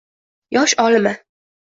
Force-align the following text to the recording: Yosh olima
Yosh 0.55 0.73
olima 0.85 1.13